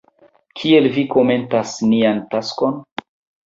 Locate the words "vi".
0.95-1.03